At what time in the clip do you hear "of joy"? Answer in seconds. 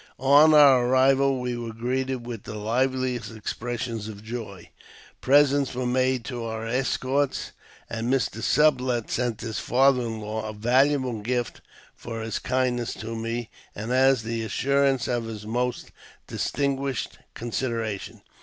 4.07-4.71